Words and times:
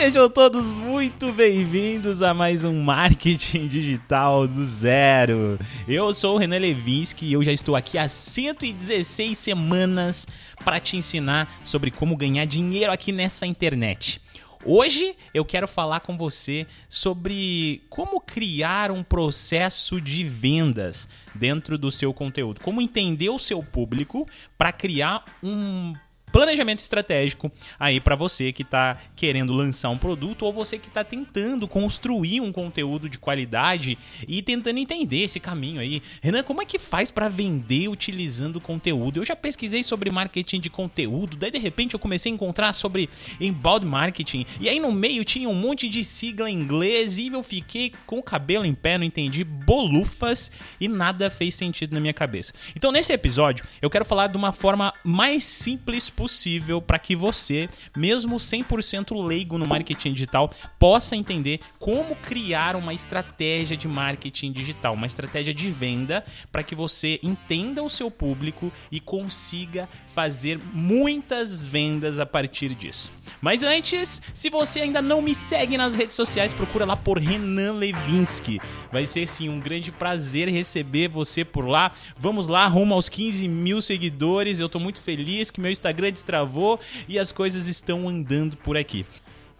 Sejam 0.00 0.30
todos 0.30 0.64
muito 0.64 1.30
bem-vindos 1.30 2.22
a 2.22 2.32
mais 2.32 2.64
um 2.64 2.82
Marketing 2.82 3.68
Digital 3.68 4.48
do 4.48 4.64
Zero. 4.64 5.58
Eu 5.86 6.14
sou 6.14 6.36
o 6.36 6.38
Renan 6.38 6.56
Levinsky 6.56 7.26
e 7.26 7.34
eu 7.34 7.42
já 7.42 7.52
estou 7.52 7.76
aqui 7.76 7.98
há 7.98 8.08
116 8.08 9.36
semanas 9.36 10.26
para 10.64 10.80
te 10.80 10.96
ensinar 10.96 11.60
sobre 11.62 11.90
como 11.90 12.16
ganhar 12.16 12.46
dinheiro 12.46 12.90
aqui 12.90 13.12
nessa 13.12 13.44
internet. 13.44 14.22
Hoje 14.64 15.14
eu 15.34 15.44
quero 15.44 15.68
falar 15.68 16.00
com 16.00 16.16
você 16.16 16.66
sobre 16.88 17.82
como 17.90 18.22
criar 18.22 18.90
um 18.90 19.02
processo 19.02 20.00
de 20.00 20.24
vendas 20.24 21.06
dentro 21.34 21.76
do 21.76 21.90
seu 21.90 22.14
conteúdo, 22.14 22.62
como 22.62 22.80
entender 22.80 23.28
o 23.28 23.38
seu 23.38 23.62
público 23.62 24.26
para 24.56 24.72
criar 24.72 25.26
um 25.42 25.92
planejamento 26.30 26.80
estratégico 26.80 27.50
aí 27.78 28.00
para 28.00 28.16
você 28.16 28.52
que 28.52 28.62
está 28.62 28.96
querendo 29.16 29.52
lançar 29.52 29.90
um 29.90 29.98
produto 29.98 30.42
ou 30.42 30.52
você 30.52 30.78
que 30.78 30.88
está 30.88 31.04
tentando 31.04 31.66
construir 31.66 32.40
um 32.40 32.52
conteúdo 32.52 33.08
de 33.08 33.18
qualidade 33.18 33.98
e 34.26 34.42
tentando 34.42 34.78
entender 34.78 35.24
esse 35.24 35.40
caminho 35.40 35.80
aí. 35.80 36.02
Renan, 36.22 36.42
como 36.42 36.62
é 36.62 36.64
que 36.64 36.78
faz 36.78 37.10
para 37.10 37.28
vender 37.28 37.88
utilizando 37.88 38.60
conteúdo? 38.60 39.20
Eu 39.20 39.24
já 39.24 39.36
pesquisei 39.36 39.82
sobre 39.82 40.10
marketing 40.10 40.60
de 40.60 40.70
conteúdo, 40.70 41.36
daí 41.36 41.50
de 41.50 41.58
repente 41.58 41.94
eu 41.94 42.00
comecei 42.00 42.30
a 42.30 42.34
encontrar 42.34 42.72
sobre 42.72 43.08
inbound 43.40 43.86
marketing 43.86 44.46
e 44.60 44.68
aí 44.68 44.78
no 44.78 44.92
meio 44.92 45.24
tinha 45.24 45.48
um 45.48 45.54
monte 45.54 45.88
de 45.88 46.04
sigla 46.04 46.50
em 46.50 46.54
inglês 46.54 47.18
e 47.18 47.28
eu 47.28 47.42
fiquei 47.42 47.92
com 48.06 48.18
o 48.18 48.22
cabelo 48.22 48.64
em 48.64 48.74
pé, 48.74 48.98
não 48.98 49.04
entendi 49.04 49.44
bolufas 49.44 50.50
e 50.80 50.88
nada 50.88 51.30
fez 51.30 51.54
sentido 51.54 51.92
na 51.94 52.00
minha 52.00 52.14
cabeça. 52.14 52.52
Então 52.74 52.92
nesse 52.92 53.12
episódio 53.12 53.64
eu 53.80 53.90
quero 53.90 54.04
falar 54.04 54.28
de 54.28 54.36
uma 54.36 54.52
forma 54.52 54.92
mais 55.04 55.44
simples 55.44 56.10
possível 56.20 56.82
para 56.82 56.98
que 56.98 57.16
você, 57.16 57.66
mesmo 57.96 58.36
100% 58.36 59.26
leigo 59.26 59.56
no 59.56 59.66
marketing 59.66 60.12
digital, 60.12 60.50
possa 60.78 61.16
entender 61.16 61.60
como 61.78 62.14
criar 62.14 62.76
uma 62.76 62.92
estratégia 62.92 63.74
de 63.74 63.88
marketing 63.88 64.52
digital, 64.52 64.92
uma 64.92 65.06
estratégia 65.06 65.54
de 65.54 65.70
venda 65.70 66.22
para 66.52 66.62
que 66.62 66.74
você 66.74 67.18
entenda 67.22 67.82
o 67.82 67.88
seu 67.88 68.10
público 68.10 68.70
e 68.92 69.00
consiga 69.00 69.88
fazer 70.14 70.60
muitas 70.74 71.64
vendas 71.64 72.18
a 72.18 72.26
partir 72.26 72.74
disso. 72.74 73.10
Mas 73.40 73.62
antes, 73.62 74.20
se 74.34 74.50
você 74.50 74.80
ainda 74.80 75.00
não 75.00 75.22
me 75.22 75.34
segue 75.34 75.78
nas 75.78 75.94
redes 75.94 76.16
sociais, 76.16 76.52
procura 76.52 76.84
lá 76.84 76.96
por 76.96 77.18
Renan 77.18 77.72
Levinsky. 77.72 78.60
Vai 78.92 79.06
ser 79.06 79.26
sim 79.26 79.48
um 79.48 79.58
grande 79.58 79.90
prazer 79.90 80.48
receber 80.48 81.08
você 81.08 81.46
por 81.46 81.66
lá. 81.66 81.92
Vamos 82.18 82.48
lá, 82.48 82.66
rumo 82.66 82.92
aos 82.92 83.08
15 83.08 83.48
mil 83.48 83.80
seguidores. 83.80 84.58
Eu 84.58 84.66
estou 84.66 84.80
muito 84.80 85.00
feliz 85.00 85.50
que 85.50 85.60
meu 85.60 85.70
Instagram 85.70 86.09
destravou 86.10 86.80
e 87.08 87.18
as 87.18 87.32
coisas 87.32 87.66
estão 87.66 88.08
andando 88.08 88.56
por 88.56 88.76
aqui. 88.76 89.06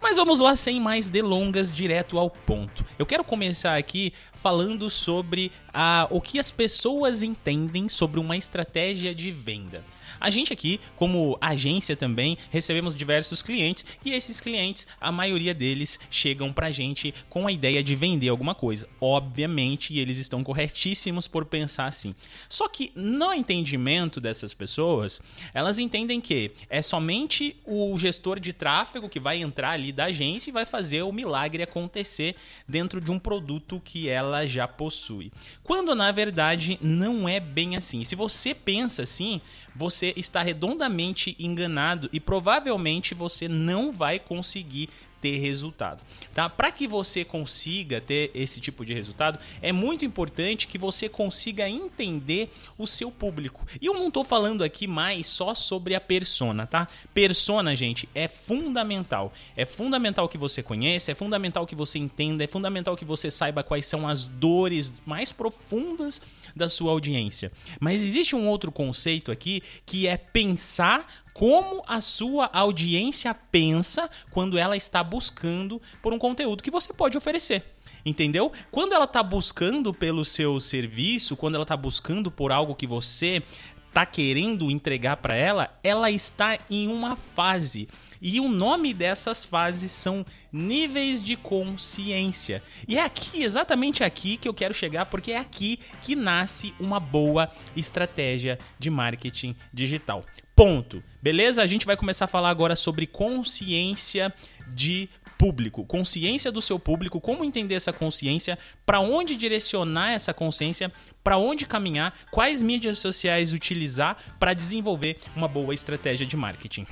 Mas 0.01 0.17
vamos 0.17 0.39
lá, 0.39 0.55
sem 0.55 0.79
mais 0.81 1.07
delongas, 1.07 1.71
direto 1.71 2.17
ao 2.17 2.27
ponto. 2.27 2.83
Eu 2.97 3.05
quero 3.05 3.23
começar 3.23 3.77
aqui 3.77 4.11
falando 4.41 4.89
sobre 4.89 5.51
a, 5.71 6.07
o 6.09 6.19
que 6.19 6.39
as 6.39 6.49
pessoas 6.49 7.21
entendem 7.21 7.87
sobre 7.87 8.19
uma 8.19 8.35
estratégia 8.35 9.13
de 9.13 9.31
venda. 9.31 9.85
A 10.19 10.29
gente 10.29 10.51
aqui, 10.51 10.79
como 10.95 11.37
agência 11.39 11.95
também, 11.95 12.37
recebemos 12.49 12.95
diversos 12.95 13.41
clientes 13.41 13.85
e 14.03 14.11
esses 14.11 14.39
clientes, 14.39 14.87
a 14.99 15.11
maioria 15.11 15.53
deles 15.53 15.99
chegam 16.09 16.51
pra 16.51 16.71
gente 16.71 17.13
com 17.29 17.47
a 17.47 17.51
ideia 17.51 17.83
de 17.83 17.95
vender 17.95 18.29
alguma 18.29 18.55
coisa. 18.55 18.89
Obviamente, 18.99 19.97
eles 19.97 20.17
estão 20.17 20.43
corretíssimos 20.43 21.27
por 21.27 21.45
pensar 21.45 21.85
assim. 21.85 22.15
Só 22.49 22.67
que 22.67 22.91
no 22.95 23.31
entendimento 23.31 24.19
dessas 24.19 24.53
pessoas, 24.53 25.21
elas 25.53 25.79
entendem 25.79 26.19
que 26.19 26.51
é 26.69 26.81
somente 26.81 27.55
o 27.65 27.97
gestor 27.97 28.39
de 28.39 28.53
tráfego 28.53 29.07
que 29.07 29.19
vai 29.19 29.41
entrar 29.41 29.71
ali 29.71 29.90
da 29.91 30.05
agência 30.05 30.49
e 30.49 30.53
vai 30.53 30.65
fazer 30.65 31.01
o 31.03 31.11
milagre 31.11 31.63
acontecer 31.63 32.35
dentro 32.67 33.01
de 33.01 33.11
um 33.11 33.19
produto 33.19 33.81
que 33.83 34.09
ela 34.09 34.45
já 34.45 34.67
possui. 34.67 35.31
Quando 35.63 35.95
na 35.95 36.11
verdade 36.11 36.77
não 36.81 37.27
é 37.27 37.39
bem 37.39 37.75
assim. 37.75 38.03
Se 38.03 38.15
você 38.15 38.53
pensa 38.53 39.03
assim, 39.03 39.41
você 39.75 40.13
está 40.15 40.41
redondamente 40.41 41.35
enganado 41.39 42.09
e 42.11 42.19
provavelmente 42.19 43.13
você 43.13 43.47
não 43.47 43.91
vai 43.91 44.19
conseguir 44.19 44.89
ter 45.21 45.37
resultado, 45.37 46.03
tá? 46.33 46.49
Para 46.49 46.71
que 46.71 46.87
você 46.87 47.23
consiga 47.23 48.01
ter 48.01 48.31
esse 48.33 48.59
tipo 48.59 48.83
de 48.83 48.93
resultado, 48.93 49.39
é 49.61 49.71
muito 49.71 50.03
importante 50.03 50.67
que 50.67 50.77
você 50.77 51.07
consiga 51.07 51.69
entender 51.69 52.49
o 52.77 52.87
seu 52.87 53.11
público. 53.11 53.65
E 53.79 53.85
eu 53.85 53.93
não 53.93 54.07
estou 54.07 54.23
falando 54.23 54.63
aqui 54.63 54.87
mais 54.87 55.27
só 55.27 55.53
sobre 55.53 55.93
a 55.93 56.01
persona, 56.01 56.65
tá? 56.65 56.87
Persona, 57.13 57.75
gente, 57.75 58.09
é 58.15 58.27
fundamental. 58.27 59.31
É 59.55 59.65
fundamental 59.65 60.27
que 60.27 60.37
você 60.37 60.63
conheça, 60.63 61.11
é 61.11 61.15
fundamental 61.15 61.67
que 61.67 61.75
você 61.75 61.99
entenda, 61.99 62.43
é 62.43 62.47
fundamental 62.47 62.97
que 62.97 63.05
você 63.05 63.29
saiba 63.29 63.63
quais 63.63 63.85
são 63.85 64.07
as 64.07 64.25
dores 64.25 64.91
mais 65.05 65.31
profundas 65.31 66.19
da 66.55 66.67
sua 66.69 66.91
audiência. 66.91 67.51
Mas 67.79 68.01
existe 68.01 68.35
um 68.35 68.47
outro 68.47 68.71
conceito 68.71 69.31
aqui 69.31 69.61
que 69.85 70.07
é 70.07 70.17
pensar 70.17 71.07
como 71.33 71.83
a 71.87 72.01
sua 72.01 72.49
audiência 72.51 73.33
pensa 73.33 74.09
quando 74.29 74.57
ela 74.57 74.75
está 74.75 75.03
buscando 75.03 75.81
por 76.01 76.13
um 76.13 76.19
conteúdo 76.19 76.63
que 76.63 76.71
você 76.71 76.93
pode 76.93 77.17
oferecer. 77.17 77.63
Entendeu? 78.05 78.51
Quando 78.71 78.93
ela 78.93 79.05
está 79.05 79.21
buscando 79.21 79.93
pelo 79.93 80.25
seu 80.25 80.59
serviço, 80.59 81.37
quando 81.37 81.55
ela 81.55 81.63
está 81.63 81.77
buscando 81.77 82.31
por 82.31 82.51
algo 82.51 82.75
que 82.75 82.87
você 82.87 83.43
está 83.91 84.05
querendo 84.05 84.71
entregar 84.71 85.17
para 85.17 85.35
ela, 85.35 85.77
ela 85.83 86.09
está 86.09 86.57
em 86.69 86.87
uma 86.87 87.17
fase. 87.17 87.89
E 88.21 88.39
o 88.39 88.47
nome 88.47 88.93
dessas 88.93 89.43
fases 89.43 89.91
são 89.91 90.25
níveis 90.51 91.21
de 91.21 91.35
consciência. 91.35 92.63
E 92.87 92.97
é 92.97 93.03
aqui, 93.03 93.43
exatamente 93.43 94.01
aqui, 94.01 94.37
que 94.37 94.47
eu 94.47 94.53
quero 94.53 94.73
chegar, 94.73 95.07
porque 95.07 95.33
é 95.33 95.37
aqui 95.37 95.77
que 96.01 96.15
nasce 96.15 96.73
uma 96.79 97.01
boa 97.01 97.51
estratégia 97.75 98.57
de 98.79 98.89
marketing 98.89 99.55
digital. 99.73 100.23
Ponto. 100.55 101.03
Beleza? 101.21 101.61
A 101.61 101.67
gente 101.67 101.85
vai 101.85 101.97
começar 101.97 102.25
a 102.25 102.29
falar 102.29 102.49
agora 102.49 102.75
sobre 102.75 103.05
consciência 103.05 104.33
de 104.69 105.09
público, 105.41 105.83
consciência 105.83 106.51
do 106.51 106.61
seu 106.61 106.77
público, 106.77 107.19
como 107.19 107.43
entender 107.43 107.73
essa 107.73 107.91
consciência, 107.91 108.59
para 108.85 108.99
onde 108.99 109.35
direcionar 109.35 110.11
essa 110.11 110.35
consciência, 110.35 110.91
para 111.23 111.35
onde 111.35 111.65
caminhar, 111.65 112.13
quais 112.29 112.61
mídias 112.61 112.99
sociais 112.99 113.51
utilizar 113.51 114.17
para 114.39 114.53
desenvolver 114.53 115.17
uma 115.35 115.47
boa 115.47 115.73
estratégia 115.73 116.27
de 116.27 116.37
marketing. 116.37 116.85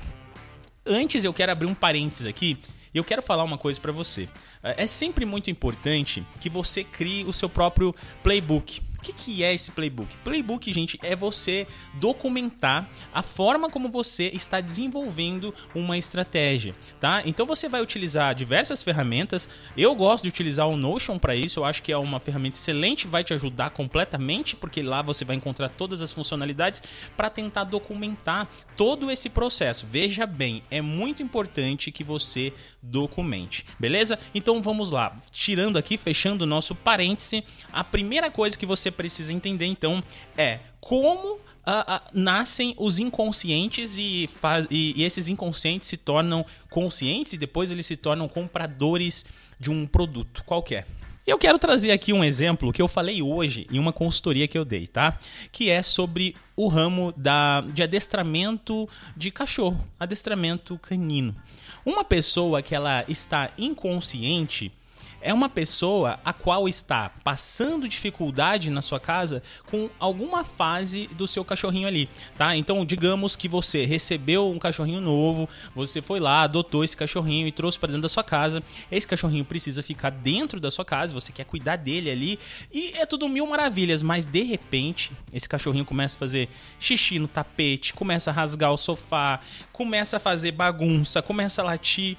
Antes 0.84 1.22
eu 1.22 1.32
quero 1.32 1.52
abrir 1.52 1.66
um 1.66 1.74
parênteses 1.74 2.26
aqui 2.26 2.58
e 2.92 2.98
eu 2.98 3.04
quero 3.04 3.22
falar 3.22 3.44
uma 3.44 3.56
coisa 3.56 3.80
para 3.80 3.92
você. 3.92 4.28
É 4.64 4.88
sempre 4.88 5.24
muito 5.24 5.48
importante 5.48 6.26
que 6.40 6.50
você 6.50 6.82
crie 6.82 7.22
o 7.22 7.32
seu 7.32 7.48
próprio 7.48 7.94
playbook. 8.20 8.82
O 9.00 9.02
que, 9.02 9.14
que 9.14 9.42
é 9.42 9.54
esse 9.54 9.70
playbook? 9.70 10.14
Playbook, 10.18 10.70
gente, 10.74 10.98
é 11.02 11.16
você 11.16 11.66
documentar 11.94 12.86
a 13.14 13.22
forma 13.22 13.70
como 13.70 13.88
você 13.88 14.30
está 14.34 14.60
desenvolvendo 14.60 15.54
uma 15.74 15.96
estratégia, 15.96 16.74
tá? 17.00 17.22
Então 17.24 17.46
você 17.46 17.66
vai 17.66 17.80
utilizar 17.80 18.34
diversas 18.34 18.82
ferramentas. 18.82 19.48
Eu 19.74 19.94
gosto 19.94 20.24
de 20.24 20.28
utilizar 20.28 20.68
o 20.68 20.76
Notion 20.76 21.18
para 21.18 21.34
isso. 21.34 21.60
Eu 21.60 21.64
acho 21.64 21.82
que 21.82 21.90
é 21.90 21.96
uma 21.96 22.20
ferramenta 22.20 22.58
excelente, 22.58 23.06
vai 23.06 23.24
te 23.24 23.32
ajudar 23.32 23.70
completamente, 23.70 24.54
porque 24.54 24.82
lá 24.82 25.00
você 25.00 25.24
vai 25.24 25.34
encontrar 25.34 25.70
todas 25.70 26.02
as 26.02 26.12
funcionalidades 26.12 26.82
para 27.16 27.30
tentar 27.30 27.64
documentar 27.64 28.50
todo 28.76 29.10
esse 29.10 29.30
processo. 29.30 29.86
Veja 29.90 30.26
bem, 30.26 30.62
é 30.70 30.82
muito 30.82 31.22
importante 31.22 31.90
que 31.90 32.04
você 32.04 32.52
documente, 32.82 33.64
beleza? 33.78 34.18
Então 34.34 34.62
vamos 34.62 34.90
lá, 34.90 35.16
tirando 35.30 35.78
aqui, 35.78 35.96
fechando 35.96 36.44
o 36.44 36.46
nosso 36.46 36.74
parêntese, 36.74 37.42
a 37.72 37.82
primeira 37.82 38.30
coisa 38.30 38.58
que 38.58 38.66
você 38.66 38.89
precisa 38.90 39.32
entender 39.32 39.66
então 39.66 40.02
é 40.36 40.60
como 40.80 41.34
uh, 41.34 41.36
uh, 41.36 42.00
nascem 42.12 42.74
os 42.78 42.98
inconscientes 42.98 43.94
e, 43.96 44.28
e, 44.70 44.94
e, 44.96 45.04
esses 45.04 45.28
inconscientes 45.28 45.88
se 45.88 45.96
tornam 45.96 46.44
conscientes 46.70 47.34
e 47.34 47.38
depois 47.38 47.70
eles 47.70 47.86
se 47.86 47.96
tornam 47.96 48.28
compradores 48.28 49.24
de 49.58 49.70
um 49.70 49.86
produto 49.86 50.42
qualquer. 50.44 50.86
Eu 51.26 51.38
quero 51.38 51.58
trazer 51.58 51.92
aqui 51.92 52.12
um 52.12 52.24
exemplo 52.24 52.72
que 52.72 52.80
eu 52.80 52.88
falei 52.88 53.22
hoje 53.22 53.66
em 53.70 53.78
uma 53.78 53.92
consultoria 53.92 54.48
que 54.48 54.56
eu 54.56 54.64
dei, 54.64 54.86
tá? 54.86 55.18
Que 55.52 55.70
é 55.70 55.82
sobre 55.82 56.34
o 56.56 56.66
ramo 56.66 57.12
da, 57.16 57.60
de 57.60 57.82
adestramento 57.82 58.88
de 59.16 59.30
cachorro, 59.30 59.86
adestramento 59.98 60.78
canino. 60.78 61.36
Uma 61.84 62.02
pessoa 62.04 62.62
que 62.62 62.74
ela 62.74 63.04
está 63.06 63.50
inconsciente, 63.56 64.72
é 65.20 65.32
uma 65.32 65.48
pessoa 65.48 66.18
a 66.24 66.32
qual 66.32 66.68
está 66.68 67.10
passando 67.22 67.88
dificuldade 67.88 68.70
na 68.70 68.82
sua 68.82 68.98
casa 68.98 69.42
com 69.70 69.88
alguma 69.98 70.44
fase 70.44 71.08
do 71.12 71.26
seu 71.26 71.44
cachorrinho 71.44 71.86
ali, 71.86 72.08
tá? 72.36 72.56
Então, 72.56 72.84
digamos 72.84 73.36
que 73.36 73.48
você 73.48 73.84
recebeu 73.84 74.50
um 74.50 74.58
cachorrinho 74.58 75.00
novo, 75.00 75.48
você 75.74 76.00
foi 76.00 76.20
lá, 76.20 76.42
adotou 76.42 76.84
esse 76.84 76.96
cachorrinho 76.96 77.46
e 77.46 77.52
trouxe 77.52 77.78
para 77.78 77.88
dentro 77.88 78.02
da 78.02 78.08
sua 78.08 78.24
casa. 78.24 78.62
Esse 78.90 79.06
cachorrinho 79.06 79.44
precisa 79.44 79.82
ficar 79.82 80.10
dentro 80.10 80.60
da 80.60 80.70
sua 80.70 80.84
casa, 80.84 81.12
você 81.12 81.32
quer 81.32 81.44
cuidar 81.44 81.76
dele 81.76 82.10
ali 82.10 82.38
e 82.72 82.92
é 82.94 83.06
tudo 83.06 83.28
mil 83.28 83.46
maravilhas, 83.46 84.02
mas 84.02 84.26
de 84.26 84.42
repente 84.42 85.12
esse 85.32 85.48
cachorrinho 85.48 85.84
começa 85.84 86.16
a 86.16 86.18
fazer 86.18 86.48
xixi 86.78 87.18
no 87.18 87.28
tapete, 87.28 87.94
começa 87.94 88.30
a 88.30 88.32
rasgar 88.32 88.72
o 88.72 88.76
sofá, 88.76 89.40
começa 89.72 90.16
a 90.16 90.20
fazer 90.20 90.52
bagunça, 90.52 91.22
começa 91.22 91.62
a 91.62 91.64
latir 91.64 92.16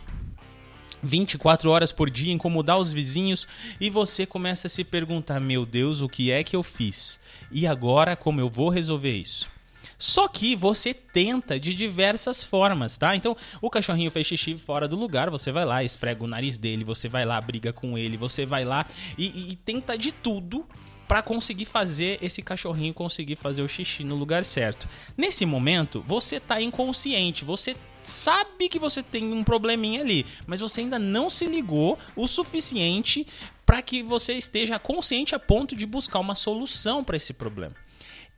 24 1.03 1.69
horas 1.69 1.92
por 1.92 2.09
dia, 2.09 2.33
incomodar 2.33 2.77
os 2.77 2.94
vizinhos 2.94 3.48
e 3.80 3.89
você 3.89 4.25
começa 4.25 4.68
a 4.68 4.69
se 4.69 4.83
perguntar: 4.83 5.39
meu 5.39 5.65
Deus, 5.65 6.01
o 6.01 6.09
que 6.09 6.31
é 6.31 6.44
que 6.44 6.56
eu 6.56 6.63
fiz? 6.63 7.19
E 7.51 7.65
agora 7.65 8.15
como 8.15 8.39
eu 8.39 8.50
vou 8.50 8.69
resolver 8.69 9.12
isso? 9.12 9.50
Só 9.98 10.27
que 10.27 10.56
você 10.56 10.95
tenta 10.95 11.59
de 11.59 11.75
diversas 11.75 12.44
formas, 12.44 12.98
tá? 12.98 13.15
Então, 13.15 13.38
o 13.62 13.69
cachorrinho 13.69 14.09
fez 14.09 14.25
xixi 14.25 14.57
fora 14.57 14.88
do 14.88 14.95
lugar, 14.95 15.30
você 15.30 15.51
vai 15.51 15.63
lá, 15.63 15.83
esfrega 15.83 16.24
o 16.24 16.27
nariz 16.27 16.57
dele, 16.57 16.83
você 16.83 17.07
vai 17.07 17.24
lá, 17.24 17.39
briga 17.39 17.71
com 17.71 17.95
ele, 17.95 18.18
você 18.18 18.44
vai 18.44 18.65
lá 18.65 18.83
e, 19.15 19.51
e, 19.51 19.56
tenta 19.57 19.95
de 19.95 20.12
tudo 20.12 20.65
para 21.07 21.21
conseguir 21.21 21.65
fazer 21.65 22.18
esse 22.19 22.42
cachorrinho 22.42 22.94
conseguir 22.95 23.36
fazer 23.36 23.62
o 23.62 23.68
xixi 23.68 24.03
no 24.03 24.15
lugar 24.15 24.44
certo. 24.44 24.89
Nesse 25.15 25.45
momento, 25.45 26.03
você 26.07 26.39
tá 26.39 26.59
inconsciente, 26.59 27.45
você 27.45 27.75
sabe 28.01 28.69
que 28.69 28.80
você 28.80 29.01
tem 29.01 29.31
um 29.33 29.44
probleminha 29.44 30.01
ali, 30.01 30.25
mas 30.45 30.59
você 30.59 30.81
ainda 30.81 31.00
não 31.00 31.30
se 31.30 31.45
ligou 31.45 31.98
o 32.15 32.27
suficiente 32.27 33.27
para 33.65 33.81
que 33.81 34.03
você 34.03 34.33
esteja 34.33 34.77
consciente 34.80 35.36
a 35.36 35.39
ponto 35.39 35.75
de 35.75 35.86
buscar 35.86 36.19
uma 36.19 36.36
solução 36.36 37.03
para 37.03 37.18
esse 37.18 37.33
problema. 37.33 37.75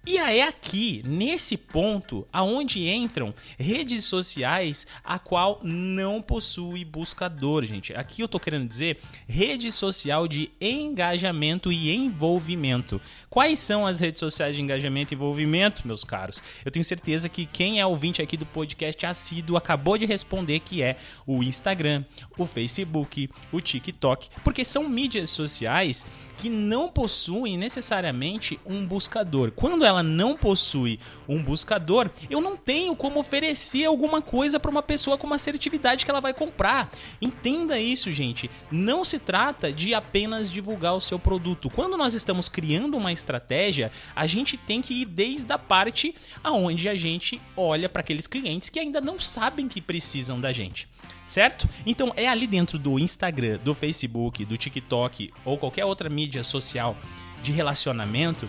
E 0.05 0.17
é 0.17 0.45
aqui, 0.45 1.01
nesse 1.05 1.55
ponto, 1.55 2.27
aonde 2.33 2.89
entram 2.89 3.33
redes 3.57 4.03
sociais 4.03 4.85
a 5.01 5.17
qual 5.17 5.61
não 5.63 6.21
possui 6.21 6.83
buscador, 6.83 7.63
gente. 7.63 7.93
Aqui 7.95 8.21
eu 8.21 8.27
tô 8.27 8.37
querendo 8.37 8.67
dizer 8.67 8.99
rede 9.25 9.71
social 9.71 10.27
de 10.27 10.51
engajamento 10.59 11.71
e 11.71 11.89
envolvimento. 11.95 12.99
Quais 13.29 13.59
são 13.59 13.87
as 13.87 14.01
redes 14.01 14.19
sociais 14.19 14.57
de 14.57 14.61
engajamento 14.61 15.13
e 15.13 15.15
envolvimento, 15.15 15.87
meus 15.87 16.03
caros? 16.03 16.43
Eu 16.65 16.69
tenho 16.69 16.83
certeza 16.83 17.29
que 17.29 17.45
quem 17.45 17.79
é 17.79 17.85
ouvinte 17.85 18.21
aqui 18.21 18.35
do 18.35 18.45
podcast 18.45 19.05
assíduo 19.05 19.55
acabou 19.55 19.97
de 19.97 20.05
responder 20.05 20.59
que 20.59 20.83
é 20.83 20.97
o 21.25 21.41
Instagram, 21.41 22.03
o 22.37 22.45
Facebook, 22.45 23.29
o 23.53 23.61
TikTok, 23.61 24.27
porque 24.43 24.65
são 24.65 24.89
mídias 24.89 25.29
sociais 25.29 26.05
que 26.37 26.49
não 26.49 26.89
possuem 26.89 27.57
necessariamente 27.57 28.59
um 28.65 28.85
buscador. 28.85 29.51
Quando 29.51 29.85
ela 29.93 30.03
não 30.03 30.35
possui 30.35 30.99
um 31.27 31.41
buscador, 31.41 32.09
eu 32.29 32.41
não 32.41 32.57
tenho 32.57 32.95
como 32.95 33.19
oferecer 33.19 33.85
alguma 33.85 34.21
coisa 34.21 34.59
para 34.59 34.71
uma 34.71 34.83
pessoa 34.83 35.17
com 35.17 35.27
uma 35.27 35.37
assertividade 35.37 36.03
que 36.05 36.11
ela 36.11 36.21
vai 36.21 36.33
comprar. 36.33 36.91
Entenda 37.21 37.79
isso, 37.79 38.11
gente. 38.11 38.49
Não 38.71 39.05
se 39.05 39.19
trata 39.19 39.71
de 39.71 39.93
apenas 39.93 40.49
divulgar 40.49 40.95
o 40.95 41.01
seu 41.01 41.17
produto. 41.17 41.69
Quando 41.69 41.97
nós 41.97 42.13
estamos 42.13 42.49
criando 42.49 42.97
uma 42.97 43.11
estratégia, 43.11 43.91
a 44.15 44.27
gente 44.27 44.57
tem 44.57 44.81
que 44.81 45.01
ir 45.01 45.05
desde 45.05 45.51
a 45.53 45.57
parte 45.57 46.13
aonde 46.43 46.89
a 46.89 46.95
gente 46.95 47.41
olha 47.55 47.87
para 47.87 48.01
aqueles 48.01 48.27
clientes 48.27 48.69
que 48.69 48.79
ainda 48.79 48.99
não 48.99 49.19
sabem 49.19 49.67
que 49.67 49.81
precisam 49.81 50.39
da 50.39 50.51
gente 50.51 50.87
certo? 51.25 51.67
Então 51.85 52.13
é 52.15 52.27
ali 52.27 52.45
dentro 52.45 52.77
do 52.77 52.99
Instagram, 52.99 53.57
do 53.63 53.73
Facebook, 53.73 54.45
do 54.45 54.57
TikTok 54.57 55.33
ou 55.43 55.57
qualquer 55.57 55.85
outra 55.85 56.09
mídia 56.09 56.43
social 56.43 56.95
de 57.41 57.51
relacionamento 57.51 58.47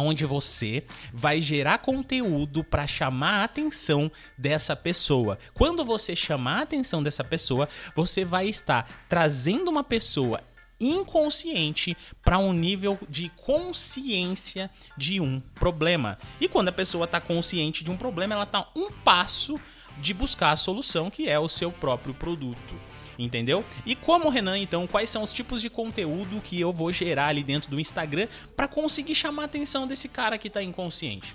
onde 0.00 0.24
você 0.24 0.84
vai 1.12 1.40
gerar 1.40 1.78
conteúdo 1.78 2.62
para 2.64 2.86
chamar 2.86 3.40
a 3.40 3.44
atenção 3.44 4.10
dessa 4.36 4.74
pessoa. 4.76 5.38
Quando 5.54 5.84
você 5.84 6.14
chamar 6.14 6.58
a 6.58 6.62
atenção 6.62 7.02
dessa 7.02 7.24
pessoa, 7.24 7.68
você 7.94 8.24
vai 8.24 8.48
estar 8.48 8.88
trazendo 9.08 9.70
uma 9.70 9.84
pessoa 9.84 10.40
inconsciente 10.78 11.96
para 12.22 12.38
um 12.38 12.52
nível 12.52 12.98
de 13.08 13.30
consciência 13.30 14.70
de 14.96 15.20
um 15.20 15.40
problema. 15.40 16.18
E 16.40 16.48
quando 16.48 16.68
a 16.68 16.72
pessoa 16.72 17.04
está 17.04 17.20
consciente 17.20 17.82
de 17.82 17.90
um 17.90 17.96
problema, 17.96 18.34
ela 18.34 18.44
está 18.44 18.68
um 18.76 18.90
passo 18.90 19.58
de 19.98 20.14
buscar 20.14 20.52
a 20.52 20.56
solução 20.56 21.10
que 21.10 21.28
é 21.28 21.38
o 21.38 21.48
seu 21.48 21.70
próprio 21.72 22.14
produto. 22.14 22.74
Entendeu? 23.18 23.64
E 23.86 23.94
como 23.94 24.28
Renan, 24.28 24.58
então, 24.58 24.86
quais 24.86 25.08
são 25.08 25.22
os 25.22 25.32
tipos 25.32 25.62
de 25.62 25.70
conteúdo 25.70 26.40
que 26.42 26.60
eu 26.60 26.70
vou 26.72 26.92
gerar 26.92 27.28
ali 27.28 27.42
dentro 27.42 27.70
do 27.70 27.80
Instagram 27.80 28.28
para 28.54 28.68
conseguir 28.68 29.14
chamar 29.14 29.42
a 29.42 29.46
atenção 29.46 29.86
desse 29.86 30.08
cara 30.08 30.36
que 30.36 30.48
está 30.48 30.62
inconsciente? 30.62 31.34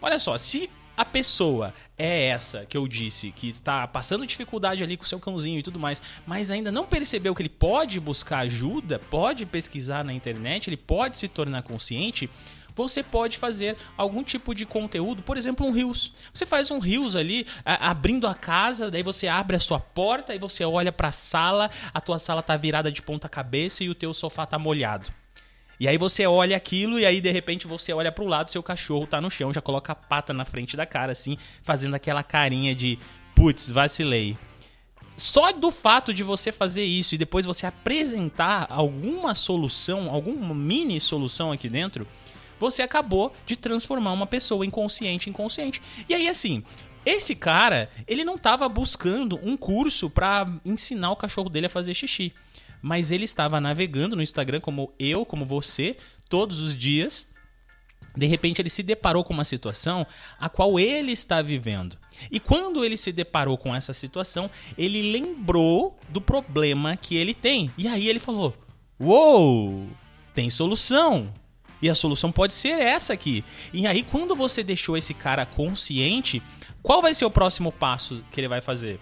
Olha 0.00 0.18
só, 0.18 0.38
se 0.38 0.70
a 0.98 1.04
pessoa 1.04 1.72
é 1.96 2.24
essa 2.24 2.66
que 2.66 2.76
eu 2.76 2.88
disse, 2.88 3.30
que 3.30 3.48
está 3.48 3.86
passando 3.86 4.26
dificuldade 4.26 4.82
ali 4.82 4.96
com 4.96 5.04
o 5.04 5.06
seu 5.06 5.20
cãozinho 5.20 5.60
e 5.60 5.62
tudo 5.62 5.78
mais, 5.78 6.02
mas 6.26 6.50
ainda 6.50 6.72
não 6.72 6.86
percebeu 6.86 7.36
que 7.36 7.42
ele 7.42 7.48
pode 7.48 8.00
buscar 8.00 8.40
ajuda, 8.40 8.98
pode 8.98 9.46
pesquisar 9.46 10.04
na 10.04 10.12
internet, 10.12 10.68
ele 10.68 10.76
pode 10.76 11.16
se 11.16 11.28
tornar 11.28 11.62
consciente, 11.62 12.28
você 12.78 13.02
pode 13.02 13.38
fazer 13.38 13.76
algum 13.96 14.22
tipo 14.22 14.54
de 14.54 14.64
conteúdo, 14.64 15.20
por 15.20 15.36
exemplo, 15.36 15.66
um 15.66 15.72
Reels. 15.72 16.12
Você 16.32 16.46
faz 16.46 16.70
um 16.70 16.78
Reels 16.78 17.16
ali, 17.16 17.44
a, 17.64 17.90
abrindo 17.90 18.26
a 18.28 18.34
casa, 18.34 18.88
daí 18.88 19.02
você 19.02 19.26
abre 19.26 19.56
a 19.56 19.60
sua 19.60 19.80
porta 19.80 20.32
e 20.32 20.38
você 20.38 20.64
olha 20.64 20.92
para 20.92 21.08
a 21.08 21.12
sala, 21.12 21.70
a 21.92 22.00
tua 22.00 22.20
sala 22.20 22.40
tá 22.40 22.56
virada 22.56 22.92
de 22.92 23.02
ponta 23.02 23.28
cabeça 23.28 23.82
e 23.82 23.88
o 23.88 23.96
teu 23.96 24.14
sofá 24.14 24.46
tá 24.46 24.58
molhado. 24.60 25.08
E 25.80 25.88
aí 25.88 25.98
você 25.98 26.24
olha 26.24 26.56
aquilo 26.56 27.00
e 27.00 27.04
aí 27.04 27.20
de 27.20 27.32
repente 27.32 27.66
você 27.66 27.92
olha 27.92 28.12
para 28.12 28.22
o 28.22 28.28
lado, 28.28 28.50
seu 28.50 28.62
cachorro 28.62 29.06
tá 29.06 29.20
no 29.20 29.28
chão, 29.28 29.52
já 29.52 29.60
coloca 29.60 29.92
a 29.92 29.96
pata 29.96 30.32
na 30.32 30.44
frente 30.44 30.76
da 30.76 30.86
cara 30.86 31.10
assim, 31.10 31.36
fazendo 31.62 31.94
aquela 31.94 32.22
carinha 32.22 32.76
de 32.76 32.96
putz, 33.34 33.68
vacilei. 33.68 34.36
Só 35.16 35.50
do 35.50 35.72
fato 35.72 36.14
de 36.14 36.22
você 36.22 36.52
fazer 36.52 36.84
isso 36.84 37.16
e 37.16 37.18
depois 37.18 37.44
você 37.44 37.66
apresentar 37.66 38.68
alguma 38.70 39.34
solução, 39.34 40.08
alguma 40.14 40.54
mini 40.54 41.00
solução 41.00 41.50
aqui 41.50 41.68
dentro, 41.68 42.06
você 42.58 42.82
acabou 42.82 43.32
de 43.46 43.56
transformar 43.56 44.12
uma 44.12 44.26
pessoa 44.26 44.64
inconsciente 44.64 45.30
em 45.30 45.32
consciente. 45.32 45.82
E 46.08 46.14
aí, 46.14 46.28
assim, 46.28 46.64
esse 47.04 47.34
cara, 47.34 47.90
ele 48.06 48.24
não 48.24 48.34
estava 48.34 48.68
buscando 48.68 49.38
um 49.42 49.56
curso 49.56 50.10
para 50.10 50.46
ensinar 50.64 51.10
o 51.10 51.16
cachorro 51.16 51.48
dele 51.48 51.66
a 51.66 51.70
fazer 51.70 51.94
xixi. 51.94 52.32
Mas 52.82 53.10
ele 53.10 53.24
estava 53.24 53.60
navegando 53.60 54.14
no 54.14 54.22
Instagram 54.22 54.60
como 54.60 54.92
eu, 54.98 55.24
como 55.24 55.44
você, 55.44 55.96
todos 56.28 56.60
os 56.60 56.76
dias. 56.76 57.26
De 58.16 58.26
repente 58.26 58.60
ele 58.60 58.70
se 58.70 58.82
deparou 58.82 59.22
com 59.24 59.32
uma 59.32 59.44
situação 59.44 60.06
a 60.38 60.48
qual 60.48 60.78
ele 60.78 61.12
está 61.12 61.40
vivendo. 61.40 61.96
E 62.30 62.40
quando 62.40 62.84
ele 62.84 62.96
se 62.96 63.12
deparou 63.12 63.56
com 63.56 63.74
essa 63.74 63.92
situação, 63.92 64.50
ele 64.76 65.12
lembrou 65.12 65.98
do 66.08 66.20
problema 66.20 66.96
que 66.96 67.16
ele 67.16 67.34
tem. 67.34 67.70
E 67.78 67.86
aí 67.86 68.08
ele 68.08 68.18
falou: 68.18 68.56
Uou, 69.00 69.88
tem 70.34 70.50
solução. 70.50 71.32
E 71.80 71.88
a 71.88 71.94
solução 71.94 72.32
pode 72.32 72.54
ser 72.54 72.80
essa 72.80 73.12
aqui. 73.12 73.44
E 73.72 73.86
aí, 73.86 74.02
quando 74.02 74.34
você 74.34 74.62
deixou 74.62 74.96
esse 74.96 75.14
cara 75.14 75.46
consciente, 75.46 76.42
qual 76.82 77.02
vai 77.02 77.14
ser 77.14 77.24
o 77.24 77.30
próximo 77.30 77.70
passo 77.70 78.22
que 78.30 78.40
ele 78.40 78.48
vai 78.48 78.60
fazer? 78.60 79.00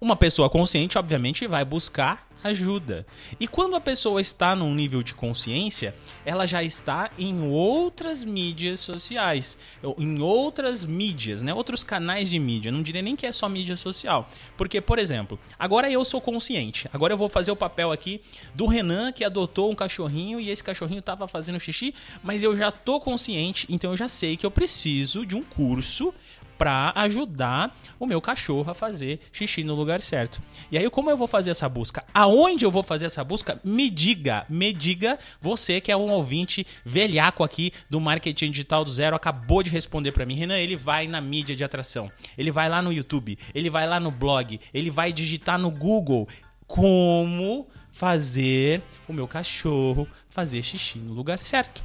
Uma 0.00 0.14
pessoa 0.14 0.48
consciente, 0.48 0.96
obviamente, 0.96 1.46
vai 1.48 1.64
buscar 1.64 2.28
ajuda. 2.42 3.04
E 3.40 3.48
quando 3.48 3.74
a 3.74 3.80
pessoa 3.80 4.20
está 4.20 4.54
num 4.54 4.74
nível 4.74 5.02
de 5.02 5.14
consciência, 5.14 5.94
ela 6.24 6.46
já 6.46 6.62
está 6.62 7.10
em 7.18 7.48
outras 7.48 8.24
mídias 8.24 8.80
sociais, 8.80 9.58
em 9.98 10.20
outras 10.20 10.84
mídias, 10.84 11.42
né? 11.42 11.52
Outros 11.52 11.82
canais 11.82 12.30
de 12.30 12.38
mídia. 12.38 12.70
Não 12.70 12.82
diria 12.82 13.02
nem 13.02 13.16
que 13.16 13.26
é 13.26 13.32
só 13.32 13.48
mídia 13.48 13.74
social. 13.74 14.28
Porque, 14.56 14.80
por 14.80 14.98
exemplo, 14.98 15.38
agora 15.58 15.90
eu 15.90 16.04
sou 16.04 16.20
consciente. 16.20 16.88
Agora 16.92 17.12
eu 17.12 17.18
vou 17.18 17.28
fazer 17.28 17.50
o 17.50 17.56
papel 17.56 17.90
aqui 17.90 18.20
do 18.54 18.66
Renan 18.66 19.10
que 19.10 19.24
adotou 19.24 19.70
um 19.70 19.74
cachorrinho 19.74 20.40
e 20.40 20.50
esse 20.50 20.62
cachorrinho 20.62 21.00
estava 21.00 21.26
fazendo 21.26 21.58
xixi, 21.58 21.94
mas 22.22 22.42
eu 22.42 22.56
já 22.56 22.70
tô 22.70 23.00
consciente, 23.00 23.66
então 23.68 23.90
eu 23.90 23.96
já 23.96 24.08
sei 24.08 24.36
que 24.36 24.46
eu 24.46 24.50
preciso 24.50 25.26
de 25.26 25.34
um 25.34 25.42
curso 25.42 26.14
para 26.58 26.92
ajudar 26.96 27.74
o 27.98 28.06
meu 28.06 28.20
cachorro 28.20 28.70
a 28.70 28.74
fazer 28.74 29.20
xixi 29.32 29.62
no 29.62 29.76
lugar 29.76 30.00
certo. 30.00 30.42
E 30.70 30.76
aí, 30.76 30.90
como 30.90 31.08
eu 31.08 31.16
vou 31.16 31.28
fazer 31.28 31.52
essa 31.52 31.68
busca? 31.68 32.04
Aonde 32.12 32.64
eu 32.64 32.70
vou 32.70 32.82
fazer 32.82 33.06
essa 33.06 33.22
busca? 33.22 33.60
Me 33.64 33.88
diga, 33.88 34.44
me 34.48 34.72
diga, 34.72 35.18
você 35.40 35.80
que 35.80 35.92
é 35.92 35.96
um 35.96 36.10
ouvinte 36.10 36.66
velhaco 36.84 37.44
aqui 37.44 37.72
do 37.88 38.00
Marketing 38.00 38.50
Digital 38.50 38.84
do 38.84 38.90
Zero, 38.90 39.14
acabou 39.14 39.62
de 39.62 39.70
responder 39.70 40.10
para 40.10 40.26
mim. 40.26 40.34
Renan, 40.34 40.58
ele 40.58 40.74
vai 40.74 41.06
na 41.06 41.20
mídia 41.20 41.54
de 41.54 41.62
atração, 41.62 42.10
ele 42.36 42.50
vai 42.50 42.68
lá 42.68 42.82
no 42.82 42.92
YouTube, 42.92 43.38
ele 43.54 43.70
vai 43.70 43.86
lá 43.86 44.00
no 44.00 44.10
blog, 44.10 44.60
ele 44.74 44.90
vai 44.90 45.12
digitar 45.12 45.58
no 45.58 45.70
Google 45.70 46.28
como 46.66 47.68
fazer 47.92 48.82
o 49.08 49.12
meu 49.12 49.26
cachorro 49.26 50.06
fazer 50.28 50.62
xixi 50.62 50.98
no 50.98 51.12
lugar 51.12 51.38
certo. 51.38 51.82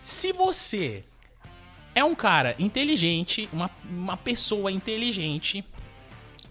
Se 0.00 0.32
você 0.32 1.02
é 1.94 2.04
um 2.04 2.14
cara 2.14 2.54
inteligente, 2.58 3.48
uma, 3.52 3.70
uma 3.88 4.16
pessoa 4.16 4.70
inteligente 4.70 5.64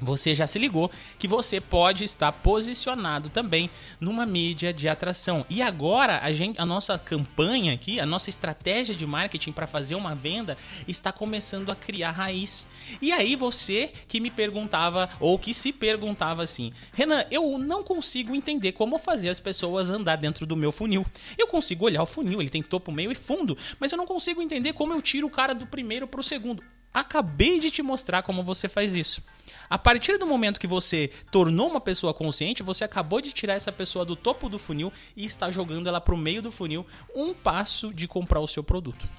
você 0.04 0.36
já 0.36 0.46
se 0.46 0.60
ligou 0.60 0.92
que 1.18 1.28
você 1.28 1.60
pode 1.60 2.04
estar 2.04 2.32
posicionado 2.32 3.30
também 3.30 3.70
numa 4.00 4.26
mídia 4.26 4.74
de 4.74 4.88
atração. 4.88 5.46
E 5.50 5.62
agora 5.62 6.20
a 6.22 6.32
gente, 6.32 6.60
a 6.60 6.66
nossa 6.66 6.98
campanha 6.98 7.74
aqui, 7.74 8.00
a 8.00 8.06
nossa 8.06 8.30
estratégia 8.30 8.96
de 8.96 9.06
marketing 9.06 9.52
para 9.52 9.68
fazer 9.68 9.96
uma 9.96 10.14
venda 10.14 10.58
está 10.88 11.12
começando 11.12 11.72
a 11.72 11.76
criar 11.76 12.12
raiz. 12.12 12.68
E 13.02 13.12
aí 13.12 13.36
você 13.36 13.92
que 14.08 14.20
me 14.20 14.30
perguntava 14.30 15.10
ou 15.20 15.40
que 15.40 15.54
se 15.54 15.72
perguntava 15.72 16.44
assim, 16.44 16.72
Renan, 16.94 17.26
eu 17.32 17.58
não 17.58 17.84
consigo 17.84 18.36
entender 18.36 18.74
como 18.74 19.00
fazer 19.00 19.30
as 19.30 19.40
pessoas 19.40 19.90
andar 19.90 20.18
dentro 20.18 20.46
do 20.46 20.56
meu 20.56 20.72
funil. 20.72 21.06
Eu 21.38 21.48
consigo 21.48 21.86
olhar 21.86 22.04
o 22.04 22.08
funil, 22.08 22.42
ele 22.42 22.50
tem 22.50 22.62
topo, 22.62 22.92
meio 22.92 23.12
e 23.12 23.16
fundo, 23.16 23.58
mas 23.80 23.92
eu 23.92 23.98
não 23.98 24.06
consigo 24.06 24.42
entender 24.42 24.74
como 24.74 24.94
eu 24.94 25.02
tiro 25.02 25.28
o 25.28 25.32
cara 25.32 25.54
do 25.54 25.66
primeiro 25.66 26.08
para 26.08 26.20
o 26.20 26.24
segundo. 26.24 26.64
Acabei 26.94 27.60
de 27.60 27.72
te 27.72 27.82
mostrar 27.82 28.22
como 28.24 28.44
você 28.44 28.70
faz 28.70 28.94
isso. 28.94 29.24
A 29.70 29.78
partir 29.78 30.18
do 30.18 30.28
momento 30.28 30.60
que 30.60 30.68
você 30.68 31.10
tornou 31.32 31.70
uma 31.70 31.82
pessoa 31.82 32.14
consciente, 32.14 32.62
você 32.62 32.84
acabou 32.84 33.20
de 33.20 33.32
tirar 33.32 33.56
essa 33.56 33.72
pessoa 33.72 34.06
do 34.06 34.16
topo 34.16 34.48
do 34.48 34.60
funil 34.60 34.94
e 35.16 35.26
está 35.26 35.50
jogando 35.50 35.88
ela 35.88 36.00
para 36.00 36.14
o 36.14 36.18
meio 36.18 36.42
do 36.42 36.52
funil, 36.52 36.86
um 37.16 37.34
passo 37.34 37.94
de 37.94 38.08
comprar 38.08 38.40
o 38.40 38.48
seu 38.48 38.64
produto. 38.64 39.10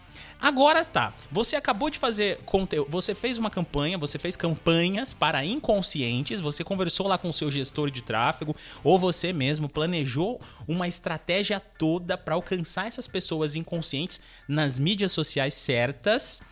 Agora 0.40 0.84
tá, 0.84 1.14
você 1.30 1.56
acabou 1.56 1.88
de 1.90 1.98
fazer 1.98 2.38
conteúdo, 2.44 2.90
você 2.90 3.14
fez 3.14 3.38
uma 3.38 3.50
campanha, 3.50 3.96
você 3.96 4.18
fez 4.18 4.36
campanhas 4.36 5.14
para 5.14 5.44
inconscientes, 5.44 6.40
você 6.40 6.62
conversou 6.62 7.08
lá 7.08 7.16
com 7.16 7.30
o 7.30 7.32
seu 7.32 7.50
gestor 7.50 7.90
de 7.90 8.02
tráfego 8.02 8.54
ou 8.82 8.98
você 8.98 9.32
mesmo 9.32 9.68
planejou 9.68 10.40
uma 10.68 10.86
estratégia 10.86 11.58
toda 11.60 12.16
para 12.16 12.34
alcançar 12.34 12.86
essas 12.86 13.08
pessoas 13.08 13.56
inconscientes 13.56 14.20
nas 14.46 14.78
mídias 14.78 15.12
sociais 15.12 15.54
certas. 15.54 16.42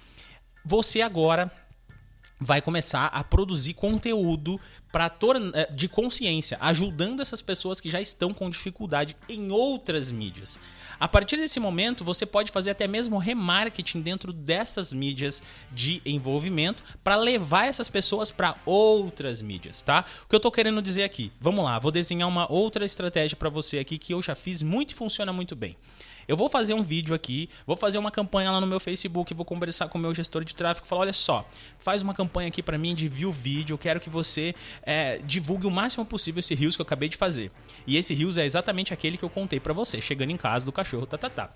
Você 0.64 1.02
agora 1.02 1.50
vai 2.42 2.61
começar 2.61 3.07
a 3.07 3.23
produzir 3.23 3.75
conteúdo 3.75 4.61
para 4.90 5.11
eh, 5.54 5.69
de 5.73 5.88
consciência, 5.88 6.59
ajudando 6.61 7.23
essas 7.23 7.40
pessoas 7.40 7.81
que 7.81 7.90
já 7.90 8.00
estão 8.00 8.35
com 8.35 8.50
dificuldade 8.50 9.16
em 9.28 9.50
outras 9.50 10.11
mídias. 10.11 10.59
A 11.00 11.09
partir 11.09 11.37
desse 11.37 11.59
momento, 11.59 12.04
você 12.04 12.26
pode 12.26 12.52
fazer 12.52 12.71
até 12.71 12.87
mesmo 12.87 13.19
remarketing 13.19 14.02
dentro 14.02 14.33
dessas 14.33 14.92
mídias 14.92 15.42
de 15.73 16.02
envolvimento 16.04 16.83
para 17.02 17.16
levar 17.16 17.66
essas 17.66 17.88
pessoas 17.88 18.31
para 18.31 18.54
outras 18.66 19.40
mídias, 19.40 19.81
tá? 19.83 20.04
O 20.25 20.28
que 20.28 20.37
eu 20.37 20.40
tô 20.40 20.50
querendo 20.50 20.83
dizer 20.83 21.04
aqui, 21.04 21.33
vamos 21.40 21.64
lá, 21.64 21.78
vou 21.78 21.90
desenhar 21.90 22.28
uma 22.28 22.50
outra 22.52 22.85
estratégia 22.85 23.37
para 23.37 23.49
você 23.49 23.78
aqui 23.78 23.99
que 23.99 24.14
eu 24.14 24.23
já 24.23 24.35
fiz 24.35 24.62
muito 24.62 24.92
e 24.92 24.95
funciona 24.95 25.33
muito 25.33 25.57
bem. 25.57 25.76
Eu 26.33 26.37
vou 26.39 26.49
fazer 26.49 26.73
um 26.73 26.83
vídeo 26.83 27.15
aqui, 27.15 27.51
vou 27.67 27.77
fazer 27.77 27.99
uma 27.99 28.11
campanha 28.11 28.51
lá 28.51 28.59
no 28.59 28.67
meu 28.67 28.81
Facebook, 28.81 29.35
vou 29.35 29.45
conversar 29.45 29.89
com 29.89 29.99
o 29.99 30.01
meu 30.01 30.15
gestor 30.15 30.43
de 30.43 30.55
tráfego, 30.55 30.87
falar, 30.87 31.03
olha 31.03 31.12
só, 31.12 31.47
faz 31.79 32.01
uma 32.01 32.15
campanha 32.15 32.49
aqui 32.49 32.62
para 32.62 32.79
mim 32.79 32.95
de 32.95 33.07
view 33.07 33.31
vídeo, 33.31 33.75
eu 33.75 33.79
quero 33.79 34.01
que 34.01 34.09
você 34.09 34.55
é, 34.83 35.19
divulgue 35.19 35.67
o 35.67 35.71
máximo 35.71 36.07
possível 36.07 36.41
esse 36.41 36.55
rios 36.55 36.75
que 36.75 36.81
eu 36.81 36.85
acabei 36.85 37.11
de 37.11 37.19
fazer. 37.19 37.53
E 37.87 37.99
esse 37.99 38.15
rios 38.15 38.39
é 38.39 38.47
exatamente 38.47 38.95
aquele 38.95 39.19
que 39.19 39.25
eu 39.27 39.29
contei 39.29 39.61
para 39.61 39.75
você, 39.75 40.01
chegando 40.01 40.31
em 40.31 40.39
casa 40.39 40.65
do 40.65 40.73
cachorro, 40.73 41.05
tá, 41.05 41.19
tá, 41.19 41.29
tá. 41.29 41.51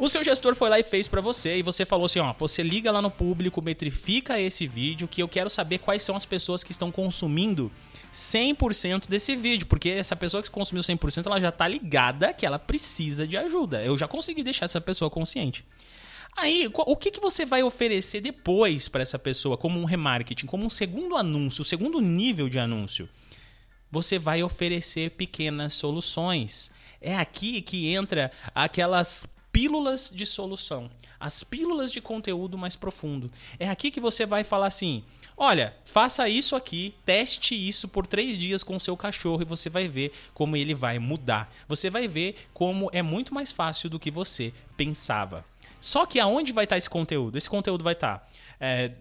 O 0.00 0.08
seu 0.08 0.24
gestor 0.24 0.54
foi 0.54 0.70
lá 0.70 0.80
e 0.80 0.82
fez 0.82 1.06
para 1.06 1.20
você 1.20 1.58
e 1.58 1.62
você 1.62 1.84
falou 1.84 2.06
assim, 2.06 2.20
ó, 2.20 2.32
você 2.32 2.62
liga 2.62 2.90
lá 2.90 3.02
no 3.02 3.10
público, 3.10 3.60
metrifica 3.60 4.40
esse 4.40 4.66
vídeo 4.66 5.06
que 5.06 5.22
eu 5.22 5.28
quero 5.28 5.50
saber 5.50 5.76
quais 5.76 6.02
são 6.02 6.16
as 6.16 6.24
pessoas 6.24 6.64
que 6.64 6.72
estão 6.72 6.90
consumindo 6.90 7.70
100% 8.10 9.06
desse 9.10 9.36
vídeo, 9.36 9.66
porque 9.66 9.90
essa 9.90 10.16
pessoa 10.16 10.42
que 10.42 10.50
consumiu 10.50 10.82
100% 10.82 11.26
ela 11.26 11.38
já 11.38 11.52
tá 11.52 11.68
ligada 11.68 12.32
que 12.32 12.46
ela 12.46 12.58
precisa 12.58 13.28
de 13.28 13.36
ajuda. 13.36 13.84
Eu 13.84 13.98
já 13.98 14.08
consegui 14.08 14.42
deixar 14.42 14.64
essa 14.64 14.80
pessoa 14.80 15.10
consciente. 15.10 15.66
Aí, 16.34 16.70
o 16.72 16.96
que, 16.96 17.10
que 17.10 17.20
você 17.20 17.44
vai 17.44 17.62
oferecer 17.62 18.22
depois 18.22 18.88
para 18.88 19.02
essa 19.02 19.18
pessoa 19.18 19.58
como 19.58 19.78
um 19.78 19.84
remarketing, 19.84 20.46
como 20.46 20.64
um 20.64 20.70
segundo 20.70 21.14
anúncio, 21.14 21.60
o 21.60 21.64
segundo 21.64 22.00
nível 22.00 22.48
de 22.48 22.58
anúncio? 22.58 23.06
Você 23.90 24.18
vai 24.18 24.42
oferecer 24.42 25.10
pequenas 25.10 25.74
soluções. 25.74 26.70
É 27.02 27.18
aqui 27.18 27.60
que 27.60 27.92
entra 27.92 28.32
aquelas 28.54 29.26
pílulas 29.52 30.10
de 30.14 30.24
solução, 30.24 30.90
as 31.18 31.42
pílulas 31.42 31.90
de 31.92 32.00
conteúdo 32.00 32.56
mais 32.56 32.76
profundo. 32.76 33.30
É 33.58 33.68
aqui 33.68 33.90
que 33.90 34.00
você 34.00 34.24
vai 34.24 34.44
falar 34.44 34.66
assim: 34.66 35.04
olha, 35.36 35.74
faça 35.84 36.28
isso 36.28 36.56
aqui, 36.56 36.94
teste 37.04 37.54
isso 37.54 37.88
por 37.88 38.06
três 38.06 38.38
dias 38.38 38.62
com 38.62 38.76
o 38.76 38.80
seu 38.80 38.96
cachorro 38.96 39.42
e 39.42 39.44
você 39.44 39.68
vai 39.68 39.88
ver 39.88 40.12
como 40.34 40.56
ele 40.56 40.74
vai 40.74 40.98
mudar. 40.98 41.52
Você 41.68 41.90
vai 41.90 42.06
ver 42.08 42.36
como 42.52 42.90
é 42.92 43.02
muito 43.02 43.34
mais 43.34 43.52
fácil 43.52 43.90
do 43.90 43.98
que 43.98 44.10
você 44.10 44.52
pensava. 44.76 45.44
Só 45.80 46.04
que 46.04 46.20
aonde 46.20 46.52
vai 46.52 46.64
estar 46.64 46.76
esse 46.76 46.90
conteúdo? 46.90 47.38
Esse 47.38 47.48
conteúdo 47.48 47.82
vai 47.82 47.94
estar 47.94 48.28
é, 48.60 48.92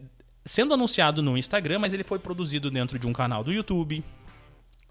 sendo 0.46 0.74
anunciado 0.74 1.22
no 1.22 1.38
Instagram, 1.38 1.80
mas 1.80 1.94
ele 1.94 2.04
foi 2.04 2.20
produzido 2.20 2.72
dentro 2.72 2.98
de 2.98 3.06
um 3.06 3.14
canal 3.14 3.44
do 3.44 3.52
YouTube, 3.52 4.04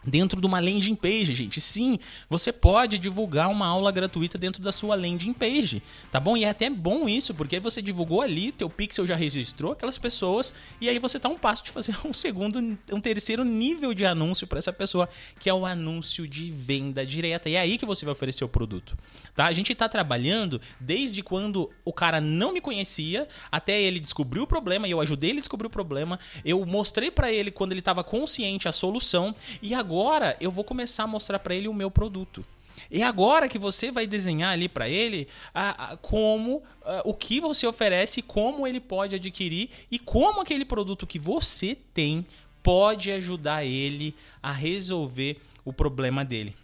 dentro 0.05 0.41
de 0.41 0.47
uma 0.47 0.61
landing 0.61 0.95
page, 0.95 1.35
gente. 1.35 1.61
Sim, 1.61 1.99
você 2.29 2.53
pode 2.53 2.99
divulgar 2.99 3.49
uma 3.49 3.67
aula 3.67 3.91
gratuita 3.91 4.39
dentro 4.39 4.63
da 4.63 4.71
sua 4.71 4.95
landing 4.95 5.33
page, 5.33 5.83
tá 6.11 6.21
bom? 6.21 6.37
E 6.37 6.45
é 6.45 6.49
até 6.49 6.71
bom 6.71 7.09
isso, 7.09 7.35
porque 7.35 7.59
você 7.59 7.83
divulgou 7.83 8.23
ali, 8.23 8.53
teu 8.53 8.71
pixel 8.71 9.07
já 9.07 9.17
registrou 9.17 9.73
aquelas 9.73 9.99
pessoas 9.99 10.53
e 10.81 10.89
aí 10.89 10.99
você 10.99 11.19
tá 11.19 11.29
um 11.29 11.37
passo 11.37 11.65
de 11.65 11.71
fazer 11.71 11.97
um 12.07 12.13
segundo, 12.13 12.59
um 12.93 13.01
terceiro 13.01 13.45
nível 13.45 13.93
de 13.93 14.07
anúncio 14.07 14.47
para 14.47 14.59
essa 14.59 14.73
pessoa, 14.73 15.09
que 15.39 15.51
é 15.51 15.55
o 15.55 15.67
anúncio 15.67 16.29
de 16.29 16.51
venda 16.51 17.05
direta. 17.05 17.49
E 17.49 17.55
é 17.55 17.61
aí 17.61 17.77
que 17.77 17.87
você 17.87 18.05
vai 18.05 18.13
oferecer 18.13 18.45
o 18.45 18.49
produto, 18.49 18.97
tá? 19.35 19.47
A 19.47 19.53
gente 19.53 19.75
tá 19.75 19.89
trabalhando 19.89 20.61
desde 20.81 21.23
quando 21.23 21.71
o 21.85 21.93
cara 21.93 22.21
não 22.21 22.53
me 22.53 22.61
conhecia 22.61 23.27
até 23.51 23.81
ele 23.81 24.01
descobrir 24.01 24.41
o 24.41 24.47
problema 24.47 24.87
e 24.87 24.93
eu 24.93 25.01
ajudei 25.01 25.31
ele 25.31 25.39
a 25.39 25.43
descobrir 25.43 25.67
o 25.67 25.71
problema, 25.71 26.19
eu 26.45 26.65
mostrei 26.65 27.11
para 27.11 27.33
ele 27.33 27.51
quando 27.51 27.73
ele 27.73 27.81
estava 27.81 28.05
consciente 28.05 28.69
a 28.69 28.73
solução 28.73 29.35
e 29.61 29.75
agora 29.75 29.88
agora 29.89 30.37
eu 30.39 30.51
vou 30.51 30.65
começar 30.65 31.05
a 31.05 31.07
mostrar 31.07 31.39
para 31.39 31.55
ele 31.55 31.67
o 31.67 31.73
meu 31.73 31.91
produto. 31.91 32.45
E 32.91 33.03
agora 33.03 33.49
que 33.49 33.59
você 33.59 33.91
vai 33.91 34.07
desenhar 34.07 34.53
ali 34.53 34.69
para 34.69 34.87
ele 34.87 35.27
a, 35.55 35.93
a, 35.93 35.97
como 35.97 36.63
a, 36.85 37.01
o 37.07 37.15
que 37.15 37.41
você 37.41 37.67
oferece, 37.67 38.21
como 38.21 38.67
ele 38.67 38.81
pode 38.81 39.17
adquirir 39.17 39.71
e 39.91 39.99
como 39.99 40.43
aquele 40.43 40.67
produto 40.67 41.07
que 41.07 41.19
você 41.19 41.75
tem 41.95 42.27
pode 42.63 43.11
ajudar 43.11 43.65
ele 43.65 44.15
a 44.43 44.53
resolver 44.53 45.41
o 45.65 45.73
problema 45.73 46.23
dele. 46.23 46.55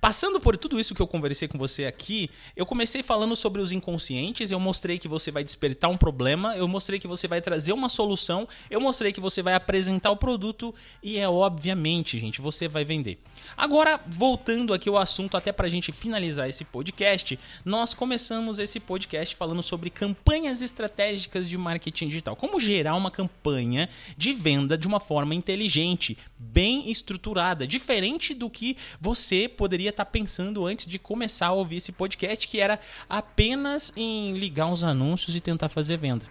Passando 0.00 0.38
por 0.38 0.56
tudo 0.56 0.78
isso 0.78 0.94
que 0.94 1.02
eu 1.02 1.08
conversei 1.08 1.48
com 1.48 1.58
você 1.58 1.84
aqui, 1.84 2.30
eu 2.54 2.64
comecei 2.64 3.02
falando 3.02 3.34
sobre 3.34 3.60
os 3.60 3.72
inconscientes, 3.72 4.52
eu 4.52 4.60
mostrei 4.60 4.96
que 4.96 5.08
você 5.08 5.32
vai 5.32 5.42
despertar 5.42 5.90
um 5.90 5.96
problema, 5.96 6.56
eu 6.56 6.68
mostrei 6.68 7.00
que 7.00 7.08
você 7.08 7.26
vai 7.26 7.40
trazer 7.40 7.72
uma 7.72 7.88
solução, 7.88 8.46
eu 8.70 8.80
mostrei 8.80 9.12
que 9.12 9.20
você 9.20 9.42
vai 9.42 9.54
apresentar 9.54 10.12
o 10.12 10.16
produto 10.16 10.72
e 11.02 11.18
é 11.18 11.28
obviamente, 11.28 12.16
gente, 12.18 12.40
você 12.40 12.68
vai 12.68 12.84
vender. 12.84 13.18
Agora, 13.56 14.00
voltando 14.06 14.72
aqui 14.72 14.88
ao 14.88 14.96
assunto, 14.96 15.36
até 15.36 15.50
para 15.50 15.66
a 15.66 15.70
gente 15.70 15.90
finalizar 15.90 16.48
esse 16.48 16.64
podcast, 16.64 17.36
nós 17.64 17.92
começamos 17.92 18.60
esse 18.60 18.78
podcast 18.78 19.34
falando 19.34 19.64
sobre 19.64 19.90
campanhas 19.90 20.62
estratégicas 20.62 21.48
de 21.48 21.58
marketing 21.58 22.06
digital. 22.06 22.36
Como 22.36 22.60
gerar 22.60 22.94
uma 22.94 23.10
campanha 23.10 23.88
de 24.16 24.32
venda 24.32 24.78
de 24.78 24.86
uma 24.86 25.00
forma 25.00 25.34
inteligente, 25.34 26.16
bem 26.38 26.88
estruturada, 26.88 27.66
diferente 27.66 28.32
do 28.32 28.48
que 28.48 28.76
você 29.00 29.48
poderia 29.48 29.87
deveria 29.88 29.90
estar 29.90 30.04
tá 30.04 30.10
pensando 30.10 30.66
antes 30.66 30.86
de 30.86 30.98
começar 30.98 31.48
a 31.48 31.52
ouvir 31.52 31.76
esse 31.76 31.92
podcast, 31.92 32.46
que 32.46 32.60
era 32.60 32.78
apenas 33.08 33.92
em 33.96 34.32
ligar 34.34 34.66
uns 34.66 34.84
anúncios 34.84 35.34
e 35.34 35.40
tentar 35.40 35.68
fazer 35.68 35.96
venda. 35.96 36.26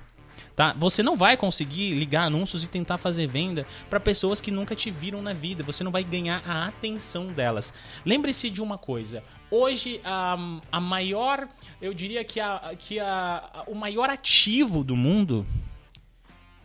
Tá? 0.55 0.73
Você 0.73 1.03
não 1.03 1.15
vai 1.15 1.37
conseguir 1.37 1.93
ligar 1.93 2.23
anúncios 2.23 2.63
e 2.63 2.67
tentar 2.67 2.97
fazer 2.97 3.27
venda 3.27 3.65
para 3.89 3.99
pessoas 3.99 4.41
que 4.41 4.49
nunca 4.49 4.75
te 4.75 4.89
viram 4.89 5.21
na 5.21 5.33
vida. 5.33 5.63
Você 5.63 5.83
não 5.83 5.91
vai 5.91 6.03
ganhar 6.03 6.41
a 6.47 6.67
atenção 6.67 7.27
delas. 7.27 7.73
Lembre-se 8.03 8.49
de 8.49 8.61
uma 8.61 8.77
coisa: 8.77 9.23
hoje 9.51 10.01
a, 10.03 10.35
a 10.71 10.79
maior, 10.79 11.47
eu 11.79 11.93
diria 11.93 12.23
que, 12.23 12.39
a, 12.39 12.73
que 12.77 12.99
a, 12.99 13.63
o 13.67 13.75
maior 13.75 14.09
ativo 14.09 14.83
do 14.83 14.95
mundo 14.95 15.45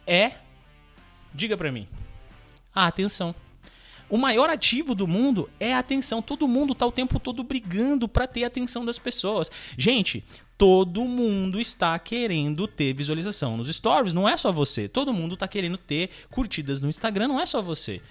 é, 0.06 0.32
diga 1.34 1.56
para 1.56 1.70
mim, 1.70 1.86
a 2.74 2.86
atenção. 2.86 3.34
O 4.12 4.18
maior 4.18 4.50
ativo 4.50 4.94
do 4.94 5.08
mundo 5.08 5.48
é 5.58 5.72
a 5.72 5.78
atenção. 5.78 6.20
Todo 6.20 6.46
mundo 6.46 6.74
tá 6.74 6.84
o 6.84 6.92
tempo 6.92 7.18
todo 7.18 7.42
brigando 7.42 8.06
para 8.06 8.26
ter 8.26 8.44
a 8.44 8.46
atenção 8.46 8.84
das 8.84 8.98
pessoas. 8.98 9.50
Gente, 9.78 10.22
todo 10.58 11.02
mundo 11.06 11.58
está 11.58 11.98
querendo 11.98 12.68
ter 12.68 12.92
visualização 12.92 13.56
nos 13.56 13.74
stories, 13.74 14.12
não 14.12 14.28
é 14.28 14.36
só 14.36 14.52
você. 14.52 14.86
Todo 14.86 15.14
mundo 15.14 15.32
está 15.32 15.48
querendo 15.48 15.78
ter 15.78 16.10
curtidas 16.30 16.78
no 16.78 16.90
Instagram, 16.90 17.26
não 17.26 17.40
é 17.40 17.46
só 17.46 17.62
você. 17.62 18.02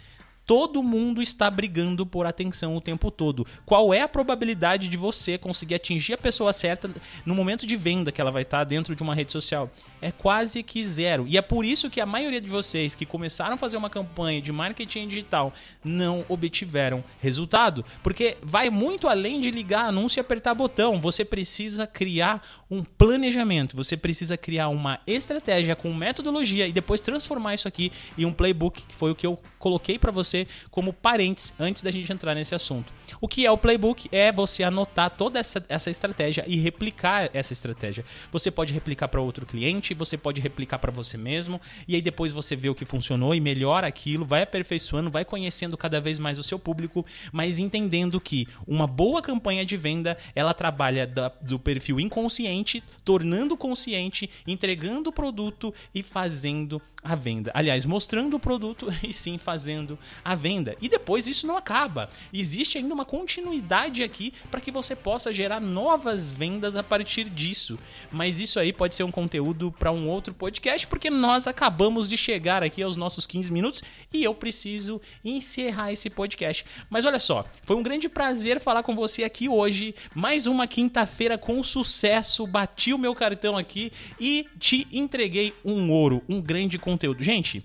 Todo 0.45 0.83
mundo 0.83 1.21
está 1.21 1.49
brigando 1.49 2.05
por 2.05 2.25
atenção 2.25 2.75
o 2.75 2.81
tempo 2.81 3.11
todo. 3.11 3.45
Qual 3.65 3.93
é 3.93 4.01
a 4.01 4.07
probabilidade 4.07 4.87
de 4.87 4.97
você 4.97 5.37
conseguir 5.37 5.75
atingir 5.75 6.13
a 6.13 6.17
pessoa 6.17 6.51
certa 6.51 6.89
no 7.25 7.35
momento 7.35 7.65
de 7.65 7.77
venda 7.77 8.11
que 8.11 8.19
ela 8.19 8.31
vai 8.31 8.41
estar 8.41 8.63
dentro 8.63 8.95
de 8.95 9.03
uma 9.03 9.15
rede 9.15 9.31
social? 9.31 9.69
É 10.01 10.11
quase 10.11 10.63
que 10.63 10.83
zero. 10.85 11.25
E 11.27 11.37
é 11.37 11.41
por 11.41 11.63
isso 11.63 11.89
que 11.89 12.01
a 12.01 12.05
maioria 12.05 12.41
de 12.41 12.49
vocês 12.49 12.95
que 12.95 13.05
começaram 13.05 13.53
a 13.53 13.57
fazer 13.57 13.77
uma 13.77 13.89
campanha 13.89 14.41
de 14.41 14.51
marketing 14.51 15.07
digital 15.07 15.53
não 15.83 16.25
obtiveram 16.27 17.03
resultado. 17.19 17.85
Porque 18.01 18.37
vai 18.41 18.69
muito 18.69 19.07
além 19.07 19.39
de 19.39 19.51
ligar 19.51 19.85
anúncio 19.85 20.19
e 20.19 20.21
apertar 20.21 20.53
botão. 20.53 20.99
Você 20.99 21.23
precisa 21.23 21.85
criar 21.85 22.41
um 22.69 22.83
planejamento, 22.83 23.75
você 23.75 23.95
precisa 23.95 24.35
criar 24.37 24.69
uma 24.69 24.99
estratégia 25.05 25.75
com 25.75 25.93
metodologia 25.93 26.67
e 26.67 26.73
depois 26.73 26.99
transformar 26.99 27.53
isso 27.53 27.67
aqui 27.67 27.91
em 28.17 28.25
um 28.25 28.33
playbook, 28.33 28.81
que 28.81 28.95
foi 28.95 29.11
o 29.11 29.15
que 29.15 29.25
eu 29.25 29.39
coloquei 29.59 29.99
para 29.99 30.11
você 30.11 30.30
você 30.31 30.47
como 30.69 30.93
parentes 30.93 31.53
antes 31.59 31.83
da 31.83 31.91
gente 31.91 32.11
entrar 32.11 32.33
nesse 32.33 32.55
assunto. 32.55 32.93
O 33.19 33.27
que 33.27 33.45
é 33.45 33.51
o 33.51 33.57
playbook? 33.57 34.07
É 34.11 34.31
você 34.31 34.63
anotar 34.63 35.09
toda 35.11 35.39
essa, 35.39 35.63
essa 35.67 35.89
estratégia 35.89 36.45
e 36.47 36.57
replicar 36.57 37.29
essa 37.33 37.51
estratégia. 37.51 38.05
Você 38.31 38.49
pode 38.49 38.73
replicar 38.73 39.09
para 39.09 39.21
outro 39.21 39.45
cliente, 39.45 39.93
você 39.93 40.17
pode 40.17 40.39
replicar 40.39 40.79
para 40.79 40.91
você 40.91 41.17
mesmo, 41.17 41.59
e 41.87 41.95
aí 41.95 42.01
depois 42.01 42.31
você 42.31 42.55
vê 42.55 42.69
o 42.69 42.75
que 42.75 42.85
funcionou 42.85 43.35
e 43.35 43.41
melhora 43.41 43.87
aquilo, 43.87 44.25
vai 44.25 44.43
aperfeiçoando, 44.43 45.11
vai 45.11 45.25
conhecendo 45.25 45.77
cada 45.77 45.99
vez 45.99 46.17
mais 46.17 46.39
o 46.39 46.43
seu 46.43 46.57
público, 46.57 47.05
mas 47.31 47.59
entendendo 47.59 48.21
que 48.21 48.47
uma 48.65 48.87
boa 48.87 49.21
campanha 49.21 49.65
de 49.65 49.75
venda 49.75 50.17
ela 50.33 50.53
trabalha 50.53 51.05
da, 51.05 51.29
do 51.41 51.59
perfil 51.59 51.99
inconsciente, 51.99 52.83
tornando 53.03 53.57
consciente, 53.57 54.29
entregando 54.47 55.09
o 55.09 55.13
produto 55.13 55.73
e 55.93 56.01
fazendo 56.01 56.81
a 57.03 57.15
venda. 57.15 57.51
Aliás, 57.53 57.85
mostrando 57.85 58.35
o 58.35 58.39
produto 58.39 58.87
e 59.03 59.11
sim 59.11 59.37
fazendo 59.37 59.97
a 60.23 60.35
venda. 60.35 60.75
E 60.81 60.87
depois 60.87 61.27
isso 61.27 61.47
não 61.47 61.57
acaba. 61.57 62.09
Existe 62.33 62.77
ainda 62.77 62.93
uma 62.93 63.05
continuidade 63.05 64.03
aqui 64.03 64.33
para 64.49 64.61
que 64.61 64.71
você 64.71 64.95
possa 64.95 65.33
gerar 65.33 65.59
novas 65.59 66.31
vendas 66.31 66.75
a 66.75 66.83
partir 66.83 67.29
disso. 67.29 67.79
Mas 68.11 68.39
isso 68.39 68.59
aí 68.59 68.71
pode 68.71 68.95
ser 68.95 69.03
um 69.03 69.11
conteúdo 69.11 69.71
para 69.71 69.91
um 69.91 70.07
outro 70.07 70.33
podcast, 70.33 70.85
porque 70.87 71.09
nós 71.09 71.47
acabamos 71.47 72.07
de 72.07 72.17
chegar 72.17 72.63
aqui 72.63 72.83
aos 72.83 72.95
nossos 72.95 73.25
15 73.25 73.51
minutos 73.51 73.81
e 74.13 74.23
eu 74.23 74.33
preciso 74.33 75.01
encerrar 75.23 75.91
esse 75.91 76.09
podcast. 76.09 76.65
Mas 76.89 77.05
olha 77.05 77.19
só, 77.19 77.45
foi 77.63 77.75
um 77.75 77.83
grande 77.83 78.09
prazer 78.09 78.59
falar 78.59 78.83
com 78.83 78.95
você 78.95 79.23
aqui 79.23 79.49
hoje. 79.49 79.95
Mais 80.13 80.45
uma 80.45 80.67
quinta-feira 80.67 81.37
com 81.37 81.63
sucesso. 81.63 82.45
Bati 82.45 82.93
o 82.93 82.97
meu 82.97 83.15
cartão 83.15 83.57
aqui 83.57 83.91
e 84.19 84.45
te 84.59 84.87
entreguei 84.91 85.53
um 85.63 85.91
ouro, 85.91 86.21
um 86.29 86.41
grande 86.41 86.77
conteúdo. 86.91 87.23
Gente, 87.23 87.63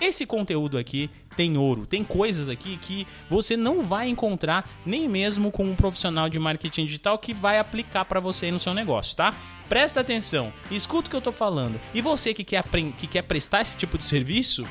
esse 0.00 0.24
conteúdo 0.24 0.78
aqui 0.78 1.10
tem 1.36 1.56
ouro, 1.56 1.84
tem 1.84 2.04
coisas 2.04 2.48
aqui 2.48 2.76
que 2.76 3.06
você 3.28 3.56
não 3.56 3.82
vai 3.82 4.08
encontrar 4.08 4.68
nem 4.86 5.08
mesmo 5.08 5.50
com 5.50 5.64
um 5.64 5.74
profissional 5.74 6.28
de 6.28 6.38
marketing 6.38 6.86
digital 6.86 7.18
que 7.18 7.34
vai 7.34 7.58
aplicar 7.58 8.04
para 8.04 8.20
você 8.20 8.50
no 8.50 8.60
seu 8.60 8.72
negócio, 8.72 9.16
tá? 9.16 9.34
Presta 9.68 10.00
atenção, 10.00 10.52
escuta 10.70 11.08
o 11.08 11.10
que 11.10 11.16
eu 11.16 11.20
tô 11.20 11.32
falando. 11.32 11.80
E 11.92 12.00
você 12.00 12.32
que 12.32 12.44
quer, 12.44 12.64
que 12.96 13.06
quer 13.06 13.22
prestar 13.22 13.62
esse 13.62 13.76
tipo 13.76 13.98
de 13.98 14.04
serviço, 14.04 14.64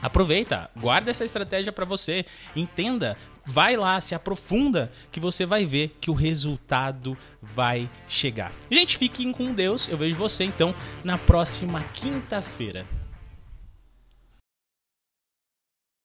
aproveita, 0.00 0.70
guarda 0.76 1.10
essa 1.10 1.24
estratégia 1.24 1.72
para 1.72 1.84
você, 1.84 2.24
entenda, 2.54 3.16
vai 3.44 3.76
lá, 3.76 4.00
se 4.00 4.14
aprofunda, 4.14 4.92
que 5.10 5.18
você 5.18 5.44
vai 5.44 5.64
ver 5.64 5.96
que 6.00 6.10
o 6.10 6.14
resultado 6.14 7.18
vai 7.42 7.90
chegar. 8.06 8.52
Gente, 8.70 8.96
fiquem 8.96 9.32
com 9.32 9.52
Deus. 9.52 9.88
Eu 9.88 9.98
vejo 9.98 10.16
você 10.16 10.44
então 10.44 10.72
na 11.04 11.18
próxima 11.18 11.82
quinta-feira. 11.92 12.86